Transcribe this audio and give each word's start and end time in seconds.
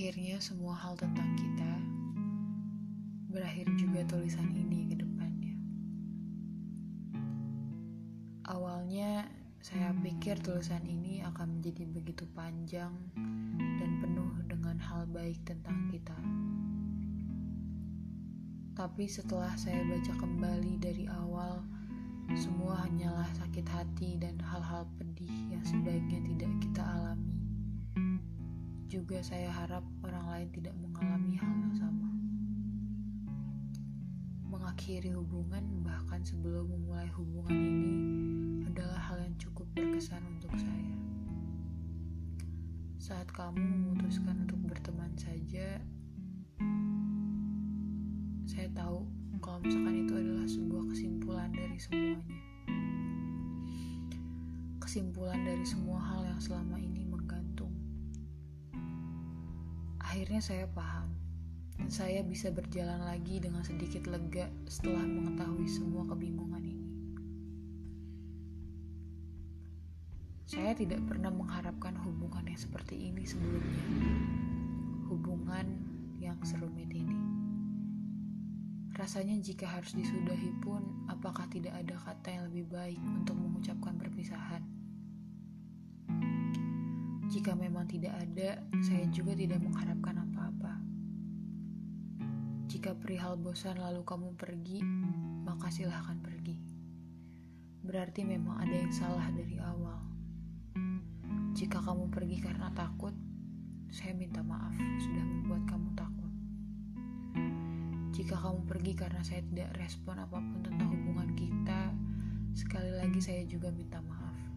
Akhirnya 0.00 0.40
semua 0.40 0.72
hal 0.72 0.96
tentang 0.96 1.36
kita 1.36 1.72
berakhir 3.28 3.68
juga 3.76 4.00
tulisan 4.08 4.48
ini 4.54 4.88
ke 4.88 4.96
depannya. 4.96 5.54
Awalnya 8.48 9.28
saya 9.60 9.92
pikir 9.92 10.40
tulisan 10.40 10.80
ini 10.88 11.20
akan 11.20 11.60
menjadi 11.60 11.84
begitu 11.90 12.24
panjang 12.32 12.96
dan 13.76 13.90
penuh 14.00 14.32
dengan 14.48 14.80
hal 14.80 15.04
baik 15.12 15.36
tentang 15.44 15.90
kita. 15.92 16.16
Tapi 18.72 19.04
setelah 19.04 19.52
saya 19.60 19.84
baca 19.84 20.16
kembali 20.16 20.80
dari 20.80 21.04
awal, 21.12 21.60
semua 22.38 22.88
hanyalah 22.88 23.28
sakit 23.36 23.68
hati 23.68 24.16
dan 24.16 24.40
hal-hal 24.40 24.88
pedih 24.96 25.52
yang 25.52 25.60
sebaiknya 25.60 26.24
tidak 26.24 26.52
kita 26.64 26.82
alami. 26.88 27.39
Juga 28.90 29.22
saya 29.22 29.46
harap 29.54 29.86
orang 30.02 30.26
lain 30.34 30.48
tidak 30.50 30.74
mengalami 30.82 31.38
hal 31.38 31.46
yang 31.46 31.76
sama. 31.78 32.10
Mengakhiri 34.50 35.14
hubungan 35.14 35.62
bahkan 35.86 36.18
sebelum 36.26 36.66
memulai 36.66 37.06
hubungan 37.14 37.54
ini 37.54 37.94
adalah 38.66 38.98
hal 38.98 39.22
yang 39.22 39.30
cukup 39.38 39.70
berkesan 39.78 40.18
untuk 40.26 40.50
saya. 40.58 40.98
Saat 42.98 43.30
kamu 43.30 43.62
memutuskan 43.62 44.42
untuk 44.42 44.58
berteman 44.66 45.14
saja, 45.14 45.78
saya 48.42 48.66
tahu 48.74 49.06
kalau 49.38 49.62
misalkan 49.62 50.02
itu 50.02 50.18
adalah 50.18 50.46
sebuah 50.50 50.84
kesimpulan 50.90 51.50
dari 51.54 51.78
semuanya. 51.78 52.38
Kesimpulan 54.82 55.46
dari 55.46 55.62
semua 55.62 56.02
hal 56.02 56.26
yang 56.26 56.42
selama 56.42 56.74
ini 56.82 56.99
Akhirnya 60.20 60.44
saya 60.44 60.68
paham, 60.76 61.16
dan 61.80 61.88
saya 61.88 62.20
bisa 62.20 62.52
berjalan 62.52 63.08
lagi 63.08 63.40
dengan 63.40 63.64
sedikit 63.64 64.04
lega 64.04 64.52
setelah 64.68 65.00
mengetahui 65.00 65.64
semua 65.64 66.04
kebingungan 66.12 66.60
ini. 66.60 66.88
Saya 70.44 70.76
tidak 70.76 71.00
pernah 71.08 71.32
mengharapkan 71.32 71.96
hubungan 72.04 72.44
yang 72.44 72.60
seperti 72.60 73.08
ini 73.08 73.24
sebelumnya. 73.24 73.80
Hubungan 75.08 75.88
yang 76.20 76.36
serumit 76.44 76.92
ini. 76.92 77.16
Rasanya 78.92 79.40
jika 79.40 79.72
harus 79.72 79.96
disudahi 79.96 80.52
pun, 80.60 81.08
apakah 81.08 81.48
tidak 81.48 81.72
ada 81.80 81.96
kata 81.96 82.28
yang 82.28 82.44
lebih 82.52 82.68
baik 82.68 83.00
untuk 83.08 83.40
mengucapkan 83.40 83.96
perpisahan? 83.96 84.79
Jika 87.40 87.56
memang 87.56 87.88
tidak 87.88 88.12
ada, 88.20 88.60
saya 88.84 89.08
juga 89.08 89.32
tidak 89.32 89.64
mengharapkan 89.64 90.12
apa-apa. 90.12 90.76
Jika 92.68 92.92
perihal 93.00 93.40
bosan 93.40 93.80
lalu 93.80 94.04
kamu 94.04 94.36
pergi, 94.36 94.84
maka 95.48 95.72
silahkan 95.72 96.20
pergi. 96.20 96.60
Berarti 97.80 98.28
memang 98.28 98.60
ada 98.60 98.76
yang 98.76 98.92
salah 98.92 99.24
dari 99.32 99.56
awal. 99.56 100.04
Jika 101.56 101.80
kamu 101.80 102.12
pergi 102.12 102.44
karena 102.44 102.68
takut, 102.76 103.16
saya 103.88 104.12
minta 104.12 104.44
maaf 104.44 104.76
sudah 105.00 105.24
membuat 105.24 105.64
kamu 105.64 105.88
takut. 105.96 106.32
Jika 108.20 108.36
kamu 108.36 108.68
pergi 108.68 108.92
karena 108.92 109.24
saya 109.24 109.40
tidak 109.48 109.80
respon 109.80 110.20
apa 110.20 110.44
pun 110.44 110.60
tentang 110.60 110.92
hubungan 110.92 111.32
kita, 111.32 111.88
sekali 112.52 112.92
lagi 113.00 113.24
saya 113.24 113.48
juga 113.48 113.72
minta 113.72 113.96
maaf. 114.04 114.49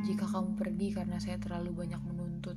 Jika 0.00 0.24
kamu 0.24 0.56
pergi 0.56 0.96
karena 0.96 1.20
saya 1.20 1.36
terlalu 1.36 1.84
banyak 1.84 2.00
menuntut, 2.00 2.56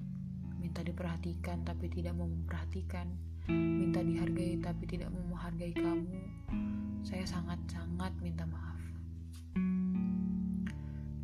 minta 0.63 0.79
diperhatikan 0.79 1.67
tapi 1.67 1.91
tidak 1.91 2.15
mau 2.15 2.23
memperhatikan, 2.23 3.11
minta 3.51 3.99
dihargai 3.99 4.63
tapi 4.63 4.87
tidak 4.87 5.11
mau 5.11 5.35
menghargai 5.35 5.75
kamu, 5.75 6.23
saya 7.03 7.27
sangat-sangat 7.27 8.15
minta 8.23 8.47
maaf. 8.47 8.79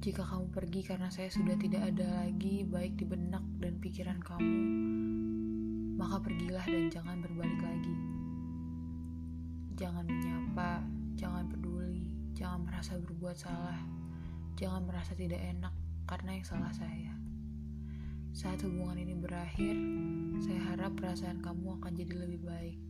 Jika 0.03 0.27
kamu 0.27 0.51
pergi 0.51 0.81
karena 0.83 1.07
saya 1.07 1.31
sudah 1.31 1.55
tidak 1.55 1.87
ada 1.87 2.27
lagi 2.27 2.67
baik 2.67 2.99
di 2.99 3.07
benak 3.07 3.43
dan 3.63 3.79
pikiran 3.79 4.19
kamu, 4.19 4.59
maka 5.95 6.19
pergilah 6.19 6.67
dan 6.67 6.91
jangan 6.91 7.23
berbalik 7.23 7.63
lagi. 7.63 7.95
Jangan 9.79 10.03
menyapa, 10.03 10.83
jangan 11.15 11.47
peduli, 11.47 12.11
jangan 12.35 12.67
merasa 12.67 12.99
berbuat 12.99 13.39
salah, 13.39 13.79
jangan 14.59 14.83
merasa 14.83 15.15
tidak 15.15 15.39
enak 15.39 15.71
karena 16.09 16.33
yang 16.33 16.41
salah 16.41 16.73
saya. 16.73 17.13
Saat 18.33 18.65
hubungan 18.65 18.97
ini 18.97 19.13
berakhir, 19.13 19.77
saya 20.41 20.73
harap 20.73 20.97
perasaan 20.97 21.37
kamu 21.37 21.77
akan 21.77 21.93
jadi 21.93 22.25
lebih 22.25 22.41
baik. 22.49 22.81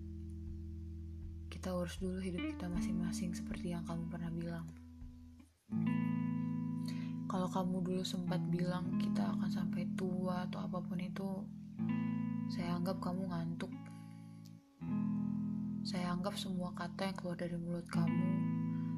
Kita 1.52 1.76
urus 1.76 2.00
dulu 2.00 2.24
hidup 2.24 2.56
kita 2.56 2.72
masing-masing 2.72 3.36
seperti 3.36 3.76
yang 3.76 3.84
kamu 3.84 4.08
pernah 4.08 4.32
bilang. 4.32 4.72
Kalau 7.28 7.52
kamu 7.52 7.84
dulu 7.84 8.04
sempat 8.08 8.40
bilang 8.48 8.96
kita 9.04 9.36
akan 9.36 9.52
sampai 9.52 9.84
tua 10.00 10.48
atau 10.48 10.64
apa 10.64 10.80
pun 10.80 11.04
itu, 11.04 11.44
saya 12.48 12.80
anggap 12.80 13.04
kamu 13.04 13.28
ngantuk. 13.28 13.74
Saya 15.84 16.16
anggap 16.16 16.40
semua 16.40 16.72
kata 16.72 17.12
yang 17.12 17.18
keluar 17.20 17.36
dari 17.36 17.60
mulut 17.60 17.88
kamu 17.92 18.28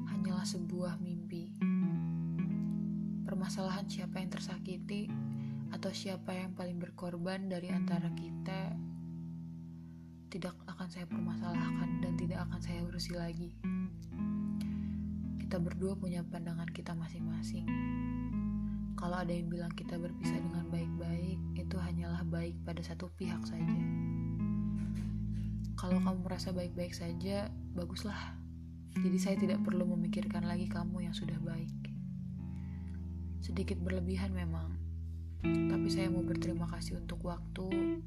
hanyalah 0.06 0.46
sebuah 0.46 1.02
mimpi 1.02 1.61
permasalahan 3.42 3.90
siapa 3.90 4.22
yang 4.22 4.30
tersakiti 4.30 5.10
atau 5.74 5.90
siapa 5.90 6.30
yang 6.30 6.54
paling 6.54 6.78
berkorban 6.78 7.50
dari 7.50 7.74
antara 7.74 8.06
kita 8.14 8.70
tidak 10.30 10.54
akan 10.70 10.86
saya 10.86 11.10
permasalahkan 11.10 12.06
dan 12.06 12.14
tidak 12.14 12.38
akan 12.46 12.62
saya 12.62 12.86
urusi 12.86 13.18
lagi. 13.18 13.50
Kita 15.42 15.58
berdua 15.58 15.98
punya 15.98 16.22
pandangan 16.22 16.70
kita 16.70 16.94
masing-masing. 16.94 17.66
Kalau 18.94 19.18
ada 19.18 19.34
yang 19.34 19.50
bilang 19.50 19.74
kita 19.74 19.98
berpisah 19.98 20.38
dengan 20.38 20.70
baik-baik, 20.70 21.42
itu 21.58 21.76
hanyalah 21.82 22.22
baik 22.22 22.54
pada 22.62 22.78
satu 22.78 23.10
pihak 23.18 23.42
saja. 23.42 23.82
Kalau 25.74 25.98
kamu 25.98 26.30
merasa 26.30 26.54
baik-baik 26.54 26.94
saja, 26.94 27.50
baguslah. 27.74 28.38
Jadi 29.02 29.18
saya 29.18 29.34
tidak 29.34 29.66
perlu 29.66 29.82
memikirkan 29.98 30.46
lagi 30.46 30.70
kamu 30.70 31.10
yang 31.10 31.14
sudah 31.18 31.42
baik. 31.42 31.91
Sedikit 33.42 33.74
berlebihan 33.82 34.30
memang, 34.30 34.78
tapi 35.42 35.90
saya 35.90 36.06
mau 36.06 36.22
berterima 36.22 36.62
kasih 36.70 37.02
untuk 37.02 37.26
waktu 37.26 37.98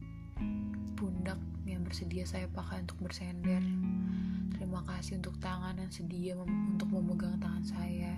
pundak 0.95 1.35
yang 1.67 1.83
bersedia 1.83 2.23
saya 2.23 2.47
pakai 2.47 2.87
untuk 2.87 3.03
bersender. 3.03 3.59
Terima 4.55 4.79
kasih 4.87 5.19
untuk 5.19 5.35
tangan 5.43 5.75
yang 5.75 5.91
sedia 5.91 6.39
mem 6.39 6.79
untuk 6.79 6.87
memegang 6.87 7.35
tangan 7.43 7.67
saya, 7.67 8.15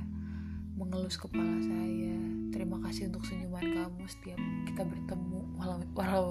mengelus 0.78 1.18
kepala 1.18 1.58
saya. 1.58 2.14
Terima 2.54 2.78
kasih 2.86 3.10
untuk 3.10 3.26
senyuman 3.26 3.66
kamu 3.66 4.06
setiap 4.06 4.38
kita 4.70 4.86
bertemu, 4.86 5.42
walau, 5.58 5.82
walau 5.98 6.28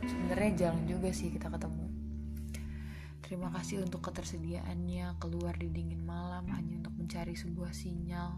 sebenarnya 0.00 0.50
jarang 0.56 0.88
juga 0.88 1.12
sih 1.12 1.28
kita 1.28 1.52
ketemu. 1.52 1.92
Terima 3.20 3.52
kasih 3.52 3.84
untuk 3.84 4.00
ketersediaannya 4.00 5.20
keluar 5.20 5.60
di 5.60 5.68
dingin 5.68 6.00
malam 6.00 6.48
hanya 6.56 6.80
untuk 6.80 6.96
mencari 6.96 7.36
sebuah 7.36 7.76
sinyal 7.76 8.32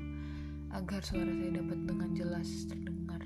agar 0.69 1.01
suara 1.01 1.33
saya 1.33 1.65
dapat 1.65 1.79
dengan 1.89 2.11
jelas 2.12 2.49
terdengar. 2.69 3.23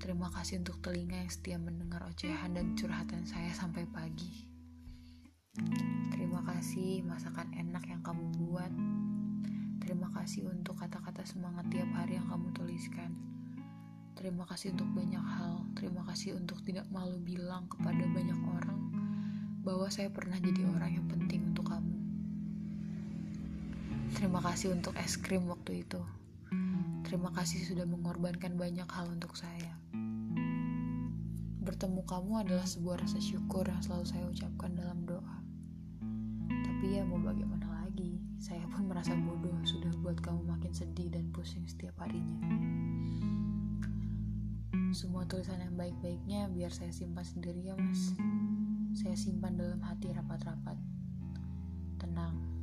Terima 0.00 0.32
kasih 0.32 0.64
untuk 0.64 0.80
telinga 0.80 1.20
yang 1.20 1.28
setia 1.28 1.60
mendengar 1.60 2.00
ocehan 2.08 2.56
dan 2.56 2.72
curhatan 2.72 3.28
saya 3.28 3.52
sampai 3.52 3.84
pagi. 3.84 4.48
Terima 6.14 6.40
kasih 6.48 7.04
masakan 7.04 7.52
enak 7.52 7.84
yang 7.92 8.00
kamu 8.00 8.24
buat. 8.40 8.72
Terima 9.84 10.08
kasih 10.16 10.48
untuk 10.48 10.80
kata-kata 10.80 11.26
semangat 11.28 11.68
tiap 11.68 11.90
hari 11.92 12.16
yang 12.16 12.28
kamu 12.30 12.56
tuliskan. 12.56 13.12
Terima 14.16 14.48
kasih 14.48 14.72
untuk 14.72 14.88
banyak 14.96 15.22
hal. 15.22 15.68
Terima 15.76 16.02
kasih 16.08 16.40
untuk 16.40 16.64
tidak 16.64 16.88
malu 16.88 17.20
bilang 17.20 17.68
kepada 17.68 18.02
banyak 18.08 18.40
orang 18.48 18.80
bahwa 19.60 19.92
saya 19.92 20.08
pernah 20.08 20.40
jadi 20.40 20.64
orang 20.72 20.96
yang 20.96 21.06
penting. 21.10 21.52
Terima 24.18 24.42
kasih 24.42 24.74
untuk 24.74 24.98
es 24.98 25.14
krim 25.14 25.46
waktu 25.46 25.86
itu. 25.86 26.02
Terima 27.06 27.30
kasih 27.30 27.62
sudah 27.62 27.86
mengorbankan 27.86 28.58
banyak 28.58 28.90
hal 28.90 29.06
untuk 29.14 29.38
saya. 29.38 29.78
Bertemu 31.62 32.02
kamu 32.02 32.42
adalah 32.42 32.66
sebuah 32.66 33.06
rasa 33.06 33.22
syukur 33.22 33.62
yang 33.70 33.78
selalu 33.78 34.10
saya 34.10 34.26
ucapkan 34.26 34.74
dalam 34.74 35.06
doa. 35.06 35.38
Tapi 36.50 36.98
ya 36.98 37.06
mau 37.06 37.22
bagaimana 37.22 37.86
lagi, 37.86 38.18
saya 38.42 38.66
pun 38.66 38.90
merasa 38.90 39.14
bodoh 39.14 39.54
sudah 39.62 39.94
buat 40.02 40.18
kamu 40.18 40.50
makin 40.50 40.74
sedih 40.74 41.14
dan 41.14 41.30
pusing 41.30 41.70
setiap 41.70 41.94
harinya. 42.02 42.42
Semua 44.90 45.30
tulisan 45.30 45.62
yang 45.62 45.78
baik-baiknya 45.78 46.50
biar 46.50 46.74
saya 46.74 46.90
simpan 46.90 47.22
sendiri 47.22 47.70
ya 47.70 47.78
mas. 47.78 48.18
Saya 48.98 49.14
simpan 49.14 49.54
dalam 49.54 49.78
hati 49.86 50.10
rapat-rapat. 50.10 50.74
Tenang, 52.02 52.57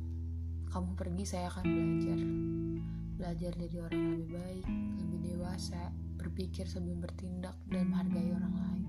kamu 0.70 0.98
pergi 0.98 1.24
saya 1.24 1.46
akan 1.52 1.64
belajar. 1.64 2.18
Belajar 3.16 3.52
dari 3.56 3.76
orang 3.80 3.96
yang 3.96 4.12
lebih 4.18 4.30
baik 4.36 4.64
lebih 5.00 5.18
dewasa 5.32 5.82
berpikir 6.20 6.68
sebelum 6.68 7.00
bertindak 7.00 7.56
dan 7.70 7.88
menghargai 7.88 8.30
orang 8.34 8.54
lain. 8.54 8.84